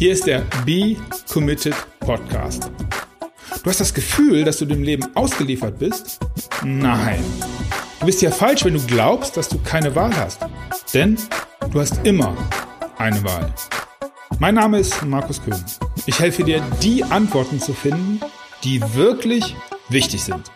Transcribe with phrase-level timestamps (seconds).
[0.00, 0.96] Hier ist der Be
[1.30, 2.70] Committed Podcast.
[3.62, 6.18] Du hast das Gefühl, dass du dem Leben ausgeliefert bist?
[6.64, 7.22] Nein.
[7.98, 10.40] Du bist ja falsch, wenn du glaubst, dass du keine Wahl hast.
[10.94, 11.18] Denn
[11.70, 12.34] du hast immer
[12.96, 13.52] eine Wahl.
[14.38, 15.62] Mein Name ist Markus Köhn.
[16.06, 18.20] Ich helfe dir, die Antworten zu finden,
[18.64, 19.54] die wirklich
[19.90, 20.50] wichtig sind.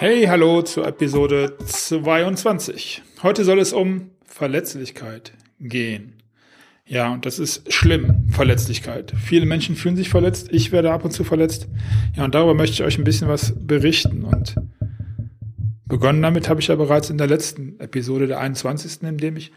[0.00, 3.00] Hey, hallo zur Episode 22.
[3.22, 6.21] Heute soll es um Verletzlichkeit gehen.
[6.92, 9.14] Ja, und das ist schlimm, Verletzlichkeit.
[9.16, 11.66] Viele Menschen fühlen sich verletzt, ich werde ab und zu verletzt.
[12.14, 14.24] Ja, und darüber möchte ich euch ein bisschen was berichten.
[14.24, 14.56] Und
[15.86, 19.52] begonnen damit habe ich ja bereits in der letzten Episode, der 21., in dem ich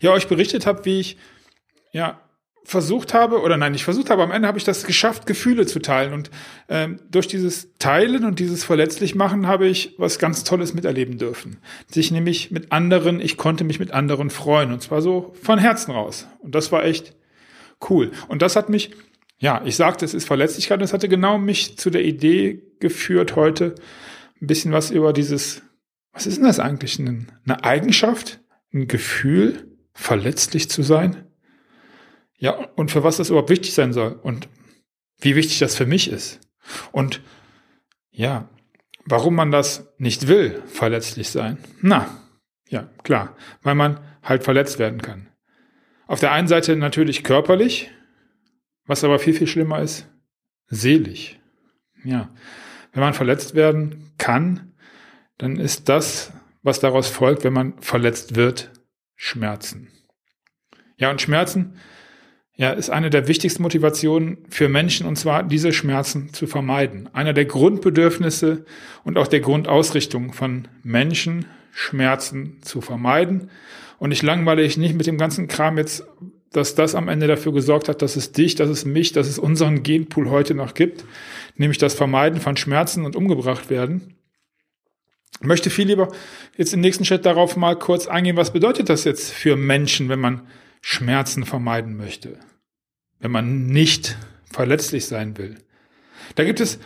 [0.00, 1.16] ja euch berichtet habe, wie ich
[1.92, 2.20] ja
[2.68, 5.78] versucht habe, oder nein, nicht versucht habe, am Ende habe ich das geschafft, Gefühle zu
[5.78, 6.12] teilen.
[6.12, 6.30] Und
[6.68, 11.60] ähm, durch dieses Teilen und dieses Verletzlichmachen habe ich was ganz Tolles miterleben dürfen.
[11.90, 14.70] Sich nämlich mit anderen, ich konnte mich mit anderen freuen.
[14.70, 16.28] Und zwar so von Herzen raus.
[16.40, 17.16] Und das war echt
[17.88, 18.10] cool.
[18.28, 18.90] Und das hat mich,
[19.38, 23.76] ja, ich sagte, es ist Verletzlichkeit, das hatte genau mich zu der Idee geführt, heute
[24.42, 25.62] ein bisschen was über dieses,
[26.12, 26.98] was ist denn das eigentlich?
[27.00, 28.40] Eine Eigenschaft,
[28.74, 31.27] ein Gefühl, verletzlich zu sein?
[32.38, 34.48] Ja, und für was das überhaupt wichtig sein soll und
[35.20, 36.40] wie wichtig das für mich ist.
[36.92, 37.20] Und
[38.10, 38.48] ja,
[39.04, 41.58] warum man das nicht will, verletzlich sein.
[41.80, 42.08] Na,
[42.68, 45.28] ja, klar, weil man halt verletzt werden kann.
[46.06, 47.90] Auf der einen Seite natürlich körperlich,
[48.86, 50.08] was aber viel, viel schlimmer ist,
[50.68, 51.38] seelisch.
[52.04, 52.30] Ja,
[52.92, 54.74] wenn man verletzt werden kann,
[55.38, 58.70] dann ist das, was daraus folgt, wenn man verletzt wird,
[59.16, 59.88] Schmerzen.
[60.96, 61.78] Ja, und Schmerzen
[62.58, 67.08] ja, ist eine der wichtigsten Motivationen für Menschen, und zwar diese Schmerzen zu vermeiden.
[67.12, 68.64] Einer der Grundbedürfnisse
[69.04, 73.50] und auch der Grundausrichtung von Menschen, Schmerzen zu vermeiden.
[74.00, 76.04] Und ich langweile ich nicht mit dem ganzen Kram jetzt,
[76.50, 79.38] dass das am Ende dafür gesorgt hat, dass es dich, dass es mich, dass es
[79.38, 81.04] unseren Genpool heute noch gibt,
[81.54, 84.16] nämlich das Vermeiden von Schmerzen und umgebracht werden.
[85.40, 86.08] Ich möchte viel lieber
[86.56, 90.18] jetzt im nächsten Schritt darauf mal kurz eingehen, was bedeutet das jetzt für Menschen, wenn
[90.18, 90.42] man
[90.80, 92.38] Schmerzen vermeiden möchte,
[93.20, 94.16] wenn man nicht
[94.50, 95.56] verletzlich sein will.
[96.34, 96.78] Da gibt es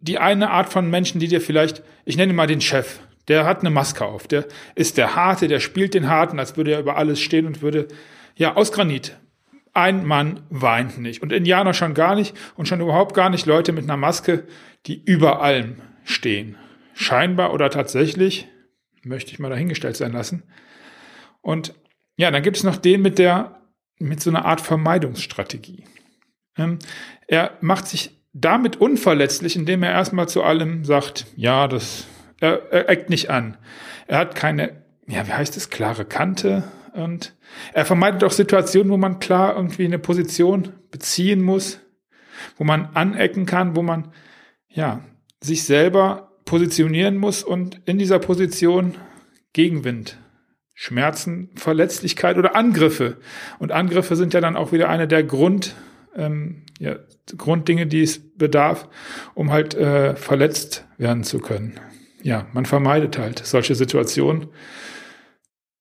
[0.00, 3.60] die eine Art von Menschen, die dir vielleicht, ich nenne mal den Chef, der hat
[3.60, 6.96] eine Maske auf, der ist der Harte, der spielt den Harten, als würde er über
[6.96, 7.88] alles stehen und würde,
[8.34, 9.18] ja, aus Granit.
[9.74, 13.72] Ein Mann weint nicht und Indianer schon gar nicht und schon überhaupt gar nicht Leute
[13.72, 14.46] mit einer Maske,
[14.86, 16.56] die über allem stehen.
[16.92, 18.48] Scheinbar oder tatsächlich,
[19.02, 20.42] möchte ich mal dahingestellt sein lassen.
[21.40, 21.74] Und
[22.16, 23.61] ja, dann gibt es noch den mit der,
[24.02, 25.84] mit so einer Art Vermeidungsstrategie.
[26.56, 26.78] Ähm,
[27.26, 32.06] er macht sich damit unverletzlich, indem er erstmal zu allem sagt, ja, das,
[32.40, 33.56] er, er eckt nicht an.
[34.06, 37.34] Er hat keine, ja, wie heißt es, klare Kante und
[37.72, 41.80] er vermeidet auch Situationen, wo man klar irgendwie eine Position beziehen muss,
[42.56, 44.12] wo man anecken kann, wo man,
[44.68, 45.04] ja,
[45.40, 48.94] sich selber positionieren muss und in dieser Position
[49.52, 50.18] Gegenwind
[50.82, 53.18] Schmerzen, Verletzlichkeit oder Angriffe.
[53.60, 55.76] Und Angriffe sind ja dann auch wieder eine der Grund,
[56.16, 56.96] ähm, ja,
[57.38, 58.88] Grunddinge, die es bedarf,
[59.34, 61.78] um halt äh, verletzt werden zu können.
[62.24, 64.48] Ja, man vermeidet halt solche Situationen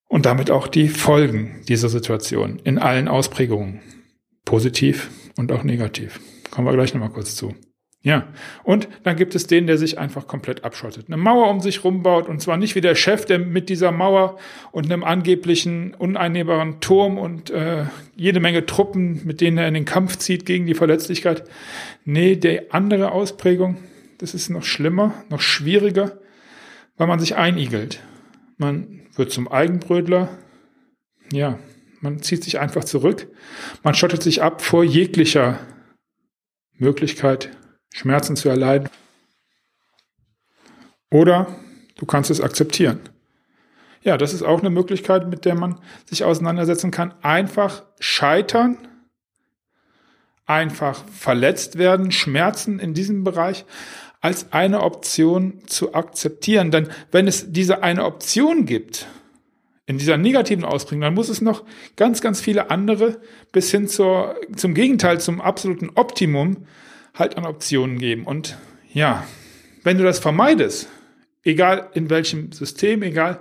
[0.08, 3.82] und damit auch die Folgen dieser Situation in allen Ausprägungen.
[4.46, 6.20] Positiv und auch negativ.
[6.52, 7.56] Kommen wir gleich nochmal kurz zu.
[8.04, 8.28] Ja,
[8.64, 11.06] und dann gibt es den, der sich einfach komplett abschottet.
[11.08, 14.40] Eine Mauer um sich rumbaut und zwar nicht wie der Chef, der mit dieser Mauer
[14.72, 17.86] und einem angeblichen uneinnehmbaren Turm und äh,
[18.16, 21.44] jede Menge Truppen, mit denen er in den Kampf zieht gegen die Verletzlichkeit.
[22.04, 23.78] Nee, der andere Ausprägung,
[24.18, 26.18] das ist noch schlimmer, noch schwieriger,
[26.98, 28.02] weil man sich einigelt.
[28.58, 30.30] Man wird zum Eigenbrödler.
[31.32, 31.60] Ja,
[32.00, 33.28] man zieht sich einfach zurück.
[33.84, 35.60] Man schottet sich ab vor jeglicher
[36.80, 37.52] Möglichkeit
[37.94, 38.90] Schmerzen zu erleiden.
[41.10, 41.48] Oder
[41.98, 43.00] du kannst es akzeptieren.
[44.04, 47.14] Ja, das ist auch eine Möglichkeit, mit der man sich auseinandersetzen kann.
[47.22, 48.78] Einfach scheitern,
[50.46, 53.66] einfach verletzt werden, Schmerzen in diesem Bereich
[54.22, 56.72] als eine Option zu akzeptieren.
[56.72, 59.08] Denn wenn es diese eine Option gibt,
[59.88, 61.64] in dieser negativen Ausprägung, dann muss es noch
[61.98, 63.20] ganz, ganz viele andere
[63.52, 66.66] bis hin zur, zum Gegenteil, zum absoluten Optimum
[67.14, 68.26] halt an Optionen geben.
[68.26, 68.58] Und
[68.94, 69.26] ja,
[69.84, 70.90] wenn du das vermeidest,
[71.44, 73.40] egal in welchem System, egal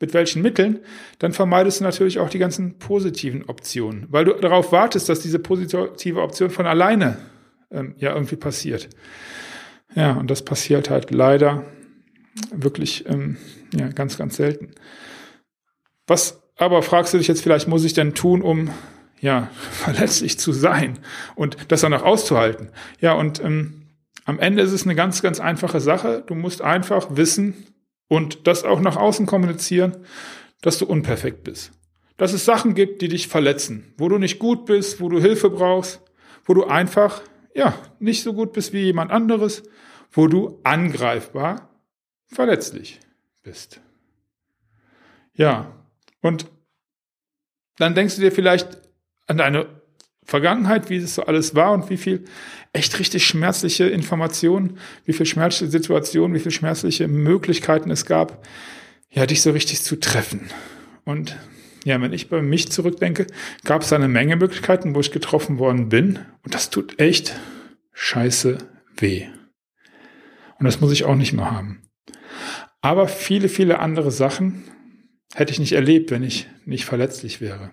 [0.00, 0.80] mit welchen Mitteln,
[1.18, 5.38] dann vermeidest du natürlich auch die ganzen positiven Optionen, weil du darauf wartest, dass diese
[5.38, 7.18] positive Option von alleine
[7.70, 8.88] ähm, ja irgendwie passiert.
[9.94, 11.64] Ja, und das passiert halt leider
[12.52, 13.36] wirklich ähm,
[13.74, 14.70] ja, ganz, ganz selten.
[16.06, 18.70] Was aber fragst du dich jetzt vielleicht, muss ich denn tun, um
[19.20, 20.98] ja, verletzlich zu sein
[21.34, 22.70] und das dann auch auszuhalten.
[23.00, 23.86] Ja, und ähm,
[24.24, 26.22] am Ende ist es eine ganz, ganz einfache Sache.
[26.26, 27.66] Du musst einfach wissen
[28.08, 29.96] und das auch nach außen kommunizieren,
[30.60, 31.72] dass du unperfekt bist.
[32.16, 35.48] Dass es Sachen gibt, die dich verletzen, wo du nicht gut bist, wo du Hilfe
[35.48, 36.02] brauchst,
[36.44, 37.22] wo du einfach,
[37.54, 39.62] ja, nicht so gut bist wie jemand anderes,
[40.12, 41.70] wo du angreifbar,
[42.26, 43.00] verletzlich
[43.42, 43.80] bist.
[45.34, 45.72] Ja,
[46.20, 46.46] und
[47.78, 48.78] dann denkst du dir vielleicht
[49.30, 49.66] an deine
[50.24, 52.24] Vergangenheit, wie es so alles war und wie viel
[52.72, 58.44] echt richtig schmerzliche Informationen, wie viel schmerzliche Situationen, wie viel schmerzliche Möglichkeiten es gab,
[59.08, 60.50] ja, dich so richtig zu treffen.
[61.04, 61.36] Und
[61.84, 63.26] ja, wenn ich bei mich zurückdenke,
[63.64, 66.18] gab es eine Menge Möglichkeiten, wo ich getroffen worden bin.
[66.42, 67.34] Und das tut echt
[67.92, 68.58] scheiße
[68.96, 69.26] weh.
[70.58, 71.82] Und das muss ich auch nicht mehr haben.
[72.82, 74.64] Aber viele, viele andere Sachen
[75.34, 77.70] hätte ich nicht erlebt, wenn ich nicht verletzlich wäre.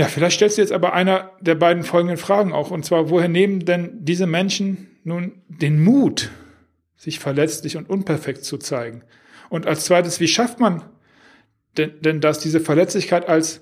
[0.00, 2.70] Ja, vielleicht stellst du jetzt aber einer der beiden folgenden Fragen auch.
[2.70, 6.30] Und zwar, woher nehmen denn diese Menschen nun den Mut,
[6.96, 9.02] sich verletzlich und unperfekt zu zeigen?
[9.50, 10.82] Und als zweites, wie schafft man
[11.76, 13.60] denn, denn das, diese Verletzlichkeit als,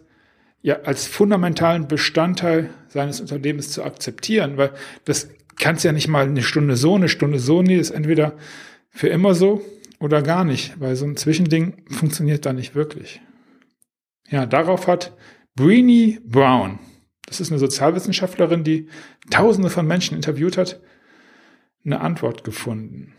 [0.63, 4.59] ja, als fundamentalen Bestandteil seines Unternehmens zu akzeptieren?
[4.59, 4.71] Weil
[5.07, 8.35] das kannst ja nicht mal eine Stunde so, eine Stunde so, nee, ist entweder
[8.91, 9.61] für immer so
[9.99, 13.21] oder gar nicht, weil so ein Zwischending funktioniert da nicht wirklich.
[14.31, 15.15] Ja, darauf hat
[15.59, 16.79] Breenie Brown,
[17.27, 18.89] das ist eine Sozialwissenschaftlerin, die
[19.29, 20.81] Tausende von Menschen interviewt hat,
[21.85, 23.13] eine Antwort gefunden.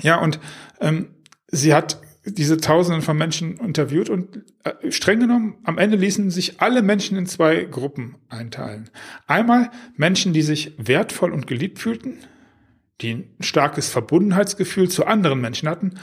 [0.00, 0.38] Ja, und
[0.80, 1.16] ähm,
[1.48, 6.60] sie hat diese Tausenden von Menschen interviewt und äh, streng genommen, am Ende ließen sich
[6.60, 8.88] alle Menschen in zwei Gruppen einteilen.
[9.26, 12.18] Einmal Menschen, die sich wertvoll und geliebt fühlten,
[13.00, 15.98] die ein starkes Verbundenheitsgefühl zu anderen Menschen hatten,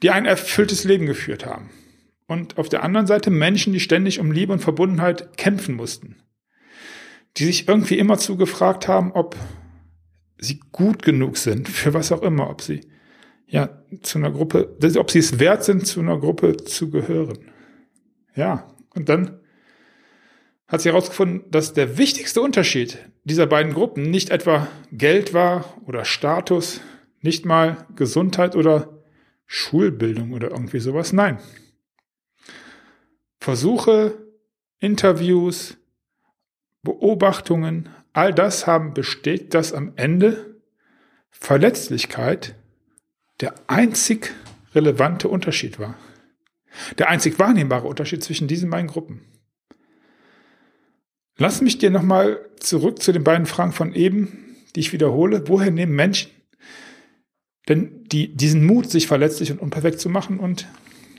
[0.00, 1.70] die ein erfülltes Leben geführt haben.
[2.26, 6.16] Und auf der anderen Seite Menschen, die ständig um Liebe und Verbundenheit kämpfen mussten.
[7.36, 9.36] Die sich irgendwie immer zugefragt haben, ob
[10.38, 12.80] sie gut genug sind, für was auch immer, ob sie
[13.46, 17.38] ja zu einer Gruppe, ob sie es wert sind, zu einer Gruppe zu gehören.
[18.34, 19.40] Ja, und dann
[20.66, 26.04] hat sie herausgefunden, dass der wichtigste Unterschied dieser beiden Gruppen nicht etwa Geld war oder
[26.04, 26.80] Status,
[27.20, 29.02] nicht mal Gesundheit oder
[29.46, 31.12] Schulbildung oder irgendwie sowas.
[31.12, 31.38] Nein.
[33.44, 34.16] Versuche,
[34.80, 35.76] Interviews,
[36.82, 40.62] Beobachtungen, all das haben bestätigt, dass am Ende
[41.28, 42.54] Verletzlichkeit
[43.42, 44.32] der einzig
[44.74, 45.98] relevante Unterschied war.
[46.96, 49.20] Der einzig wahrnehmbare Unterschied zwischen diesen beiden Gruppen.
[51.36, 55.48] Lass mich dir nochmal zurück zu den beiden Fragen von eben, die ich wiederhole.
[55.48, 56.30] Woher nehmen Menschen
[57.68, 60.38] denn die, diesen Mut, sich verletzlich und unperfekt zu machen?
[60.38, 60.66] Und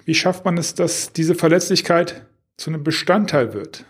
[0.06, 2.26] wie schafft man es, dass diese Verletzlichkeit
[2.58, 3.86] zu einem Bestandteil wird?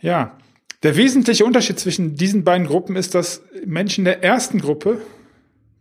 [0.00, 0.36] Ja,
[0.82, 5.00] der wesentliche Unterschied zwischen diesen beiden Gruppen ist, dass Menschen der ersten Gruppe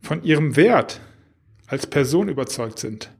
[0.02, 1.02] von ihrem Wert
[1.66, 3.12] als Person überzeugt sind.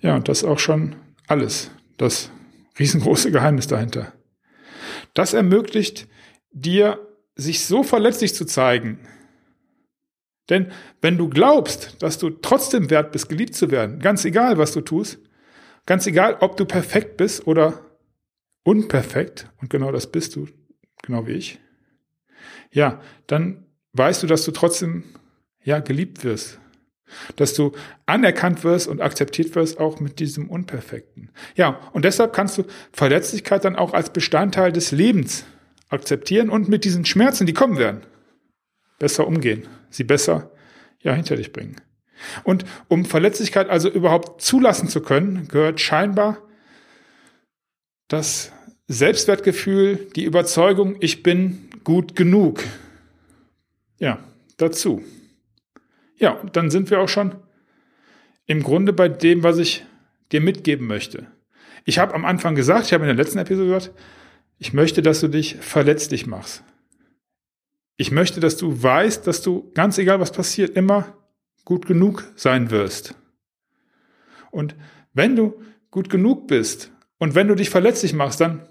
[0.00, 0.96] Ja, und das ist auch schon
[1.26, 1.70] alles.
[1.98, 2.30] Das
[2.78, 4.12] riesengroße Geheimnis dahinter.
[5.12, 6.08] Das ermöglicht
[6.52, 8.98] dir, sich so verletzlich zu zeigen.
[10.50, 14.72] Denn wenn du glaubst, dass du trotzdem wert bist, geliebt zu werden, ganz egal, was
[14.72, 15.20] du tust,
[15.86, 17.80] ganz egal, ob du perfekt bist oder
[18.64, 20.48] unperfekt, und genau das bist du,
[21.02, 21.60] genau wie ich,
[22.72, 25.04] ja, dann weißt du, dass du trotzdem
[25.62, 26.58] ja geliebt wirst,
[27.36, 27.72] dass du
[28.06, 31.30] anerkannt wirst und akzeptiert wirst, auch mit diesem Unperfekten.
[31.56, 35.44] Ja, und deshalb kannst du Verletzlichkeit dann auch als Bestandteil des Lebens
[35.88, 38.02] akzeptieren und mit diesen Schmerzen, die kommen werden,
[39.00, 40.52] besser umgehen, sie besser
[41.00, 41.76] ja hinter dich bringen.
[42.44, 46.38] Und um Verletzlichkeit also überhaupt zulassen zu können, gehört scheinbar
[48.06, 48.52] das
[48.86, 52.62] Selbstwertgefühl, die Überzeugung, ich bin gut genug.
[53.98, 54.18] Ja,
[54.58, 55.02] dazu.
[56.16, 57.34] Ja, dann sind wir auch schon
[58.46, 59.86] im Grunde bei dem, was ich
[60.32, 61.26] dir mitgeben möchte.
[61.84, 63.92] Ich habe am Anfang gesagt, ich habe in der letzten Episode gesagt,
[64.58, 66.62] ich möchte, dass du dich verletzlich machst.
[68.00, 71.18] Ich möchte, dass du weißt, dass du, ganz egal was passiert, immer
[71.66, 73.14] gut genug sein wirst.
[74.50, 74.74] Und
[75.12, 78.66] wenn du gut genug bist und wenn du dich verletzlich machst, dann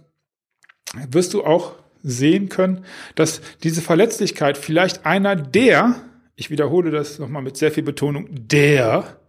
[1.10, 6.02] wirst du auch sehen können, dass diese Verletzlichkeit vielleicht einer der
[6.40, 9.20] ich wiederhole das nochmal mit sehr viel Betonung, der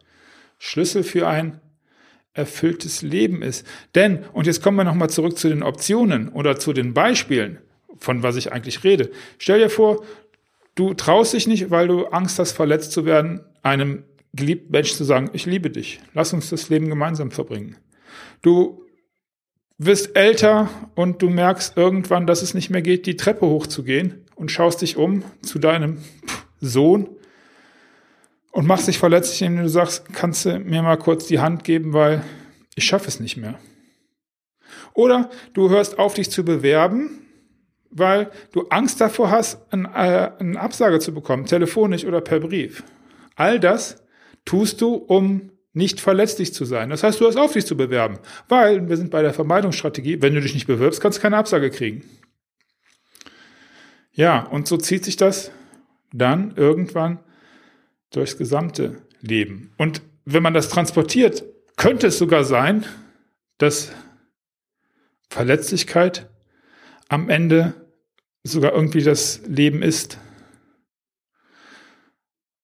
[0.59, 1.61] Schlüssel für ein
[2.33, 3.67] erfülltes Leben ist.
[3.97, 7.59] Denn, und jetzt kommen wir nochmal zurück zu den Optionen oder zu den Beispielen,
[7.99, 9.11] von was ich eigentlich rede.
[9.39, 10.05] Stell dir vor,
[10.75, 15.05] du traust dich nicht, weil du Angst hast, verletzt zu werden, einem geliebten Menschen zu
[15.05, 17.77] sagen, ich liebe dich, lass uns das Leben gemeinsam verbringen.
[18.43, 18.85] Du
[19.79, 24.51] wirst älter und du merkst irgendwann, dass es nicht mehr geht, die Treppe hochzugehen und
[24.51, 25.99] schaust dich um zu deinem
[26.61, 27.09] Sohn
[28.53, 31.93] und machst dich verletzlich, indem du sagst, kannst du mir mal kurz die Hand geben,
[31.93, 32.23] weil
[32.75, 33.59] ich schaffe es nicht mehr.
[34.93, 37.27] Oder du hörst auf, dich zu bewerben,
[37.91, 42.85] weil du Angst davor hast, eine, äh, eine Absage zu bekommen, telefonisch oder per Brief.
[43.37, 44.03] All das
[44.45, 46.91] tust du, um nicht verletzlich zu sein.
[46.91, 48.19] Das heißt, du hast auf, dich zu bewerben.
[48.49, 51.71] Weil wir sind bei der Vermeidungsstrategie, wenn du dich nicht bewirbst, kannst du keine Absage
[51.71, 52.05] kriegen.
[54.13, 55.53] Ja, und so zieht sich das
[56.13, 57.21] dann irgendwann
[58.11, 59.73] durchs gesamte Leben.
[59.79, 61.45] Und wenn man das transportiert,
[61.77, 62.85] könnte es sogar sein,
[63.59, 63.93] dass
[65.29, 66.29] Verletzlichkeit
[67.11, 67.75] am Ende
[68.45, 70.19] sogar irgendwie das Leben ist.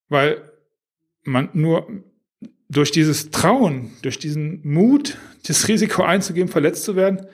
[0.07, 0.41] Weil
[1.23, 1.87] man nur
[2.69, 7.27] durch dieses Trauen, durch diesen Mut, das Risiko einzugehen, verletzt zu werden,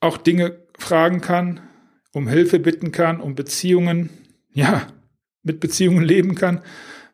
[0.00, 1.60] auch Dinge fragen kann,
[2.12, 4.10] um Hilfe bitten kann, um Beziehungen,
[4.52, 4.88] ja,
[5.44, 6.62] mit Beziehungen leben kann,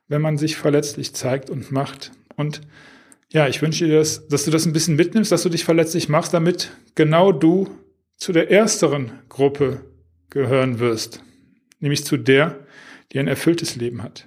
[0.09, 2.13] wenn man sich verletzlich zeigt und macht.
[2.37, 2.63] Und
[3.31, 6.09] ja, ich wünsche dir, das, dass du das ein bisschen mitnimmst, dass du dich verletzlich
[6.09, 7.69] machst, damit genau du
[8.25, 9.85] zu der ersteren Gruppe
[10.31, 11.23] gehören wirst,
[11.79, 12.59] nämlich zu der,
[13.13, 14.25] die ein erfülltes Leben hat.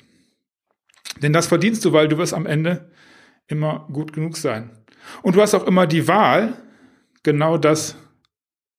[1.24, 2.92] Denn das verdienst du, weil du wirst am Ende
[3.48, 4.70] immer gut genug sein.
[5.24, 6.54] Und du hast auch immer die Wahl,
[7.24, 7.96] genau das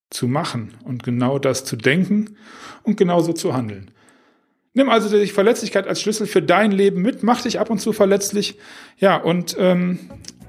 [0.09, 2.37] zu machen und genau das zu denken
[2.83, 3.91] und genauso zu handeln.
[4.73, 7.91] Nimm also die Verletzlichkeit als Schlüssel für dein Leben mit, mach dich ab und zu
[7.91, 8.57] verletzlich,
[8.95, 9.99] ja, und ähm,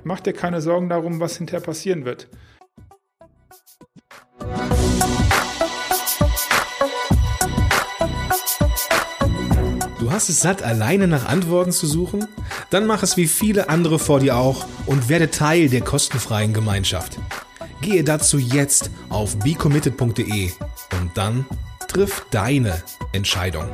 [0.05, 2.29] mach dir keine Sorgen darum, was hinterher passieren wird.
[10.21, 12.29] Hast es satt, alleine nach Antworten zu suchen?
[12.69, 17.19] Dann mach es wie viele andere vor dir auch und werde Teil der kostenfreien Gemeinschaft.
[17.81, 20.51] Gehe dazu jetzt auf becommitted.de
[21.01, 21.47] und dann
[21.89, 23.65] triff deine Entscheidung.